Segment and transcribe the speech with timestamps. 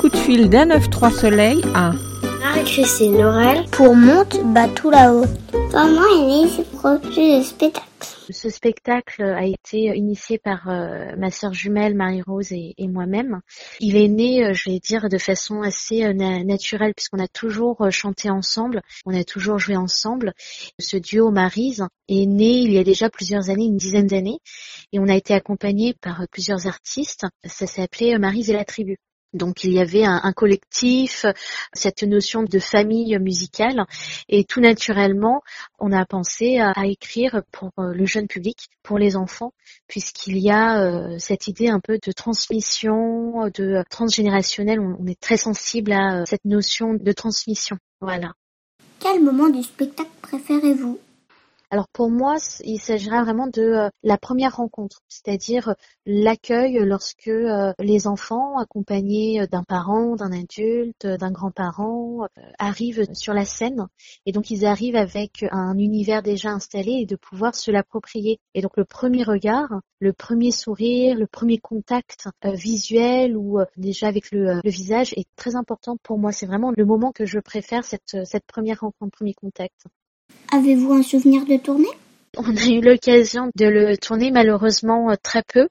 [0.00, 1.92] coup de fil d'un 9-3 soleil à
[2.40, 5.26] Marie-Christine Laurel pour Monte Batou là-haut.
[5.70, 7.86] Comment est né ce projet de spectacle
[8.30, 13.40] ce spectacle a été initié par euh, ma sœur jumelle Marie-Rose et, moi-même.
[13.80, 17.90] Il est né, euh, je vais dire, de façon assez euh, naturelle puisqu'on a toujours
[17.90, 20.32] chanté ensemble, on a toujours joué ensemble.
[20.78, 24.38] Ce duo Marise est né il y a déjà plusieurs années, une dizaine d'années,
[24.92, 27.26] et on a été accompagné par plusieurs artistes.
[27.44, 28.96] Ça s'est appelé Marise et la tribu.
[29.32, 31.24] Donc il y avait un, collectif,
[31.72, 33.84] cette notion de famille musicale,
[34.28, 35.42] et tout naturellement,
[35.78, 39.52] on a pensé à, écrire pour euh, le jeune public, pour les enfants,
[39.86, 44.80] puisqu'il y a euh, cette idée un peu de transmission, de transgénérationnel.
[44.80, 47.76] On, est très sensible à euh, cette notion de transmission.
[48.00, 48.32] Voilà.
[48.98, 50.98] Quel moment du spectacle préférez-vous?
[51.72, 55.74] Alors pour moi, il s'agira vraiment de euh, la première rencontre, c'est-à-dire euh,
[56.04, 62.26] l'accueil lorsque euh, les enfants, accompagnés d'un parent, d'un adulte, d'un grand-parent,
[62.58, 63.86] arrivent sur la scène.
[64.26, 68.40] Et donc ils arrivent avec un univers déjà installé et de pouvoir se l'approprier.
[68.54, 74.32] Et donc le premier regard, le premier sourire, le premier contact visuel ou déjà avec
[74.32, 76.32] le, visage est très important pour moi.
[76.32, 79.86] C'est vraiment le moment que je préfère, cette, cette première rencontre, premier contact.
[80.52, 81.88] Avez-vous un souvenir de tournée?
[82.36, 85.68] On a eu l'occasion de le tourner malheureusement euh, très peu.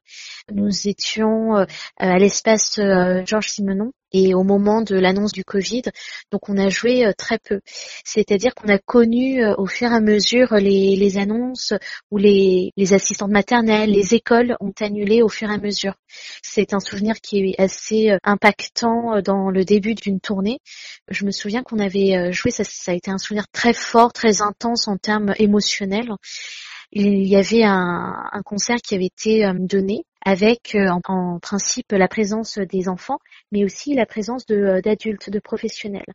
[0.53, 1.65] Nous étions euh,
[1.97, 5.83] à l'espace euh, Georges Simenon et au moment de l'annonce du Covid.
[6.31, 7.61] Donc on a joué euh, très peu.
[8.03, 11.73] C'est-à-dire qu'on a connu euh, au fur et à mesure les, annonces
[12.11, 15.95] où les, assistantes maternelles, les écoles ont annulé au fur et à mesure.
[16.41, 20.59] C'est un souvenir qui est assez euh, impactant dans le début d'une tournée.
[21.09, 24.87] Je me souviens qu'on avait joué, ça, a été un souvenir très fort, très intense
[24.87, 26.09] en termes émotionnels
[26.91, 32.57] il y avait un, concert qui avait été donné avec euh, en, principe la présence
[32.57, 33.19] des enfants,
[33.51, 36.05] mais aussi la présence euh, d'adultes, de, professionnels.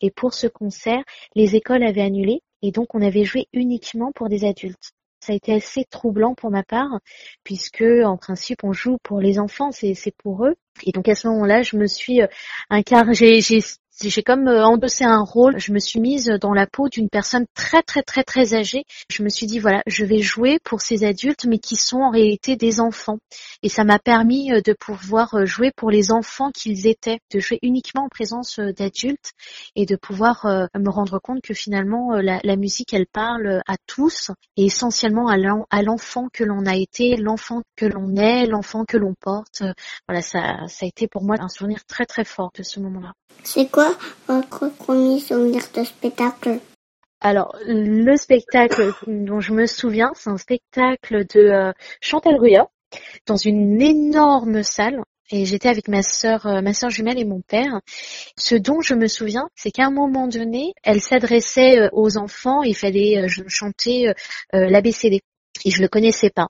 [0.00, 1.02] Et pour ce concert,
[1.34, 4.92] les écoles avaient annulé et donc on avait joué uniquement pour des adultes.
[5.20, 7.00] Ça a été assez troublant pour ma part,
[7.44, 10.54] puisque en principe on joue pour les enfants, c'est pour eux.
[10.82, 12.26] Et donc à ce moment-là, je me suis euh,
[13.12, 13.60] j'ai
[14.02, 17.46] j'ai comme euh, endossé un rôle, je me suis mise dans la peau d'une personne
[17.54, 18.84] très très très très âgée.
[19.10, 22.10] Je me suis dit voilà, je vais jouer pour ces adultes mais qui sont en
[22.10, 23.18] réalité des enfants.
[23.62, 27.40] Et ça m'a permis euh, de pouvoir euh, jouer pour les enfants qu'ils étaient, de
[27.40, 29.32] jouer uniquement en présence d'adultes
[29.76, 34.66] et de pouvoir me rendre compte que finalement la, musique elle parle à tous et
[34.66, 39.62] essentiellement à l'enfant que l'on a été, l'enfant que l'on est, l'enfant que l'on porte.
[40.08, 43.12] Voilà, ça, ça a été pour moi un souvenir très très fort de ce moment-là.
[43.42, 43.93] C'est quoi
[44.78, 46.60] premier souvenir de spectacle?
[47.20, 52.68] Alors, le spectacle dont je me souviens, c'est un spectacle de euh, Chantal Ruyat
[53.26, 55.00] dans une énorme salle.
[55.30, 57.80] Et j'étais avec ma sœur, euh, ma sœur jumelle et mon père.
[58.36, 62.62] Ce dont je me souviens, c'est qu'à un moment donné, elle s'adressait euh, aux enfants.
[62.62, 64.12] Il fallait chanter
[64.52, 65.22] l'ABCD
[65.64, 66.48] et je le connaissais pas.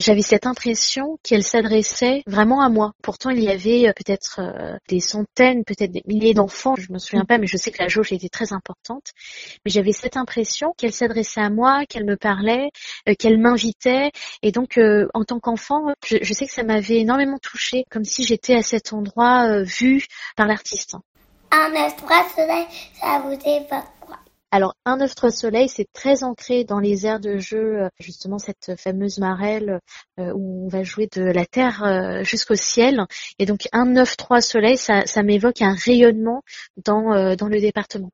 [0.00, 2.92] J'avais cette impression qu'elle s'adressait vraiment à moi.
[3.02, 6.98] Pourtant, il y avait euh, peut-être euh, des centaines, peut-être des milliers d'enfants, je me
[6.98, 9.06] souviens pas, mais je sais que la jauge était très importante.
[9.64, 12.70] Mais j'avais cette impression qu'elle s'adressait à moi, qu'elle me parlait,
[13.08, 14.12] euh, qu'elle m'invitait.
[14.42, 14.78] Et donc,
[15.14, 18.62] en tant qu'enfant, je, je, sais que ça m'avait énormément touchée, comme si j'étais à
[18.62, 20.04] cet endroit vu
[20.36, 20.96] par l'artiste.
[21.50, 23.97] Un ça vous évoque
[24.50, 28.38] alors, un œuf trois soleil, c'est très ancré dans les aires de jeu, euh, justement
[28.38, 29.80] cette fameuse marelle
[30.18, 33.04] euh, où on va jouer de la terre euh, jusqu'au ciel.
[33.38, 36.42] Et donc, un œuf trois soleil, ça, ça m'évoque un rayonnement
[36.82, 38.10] dans, dans le département.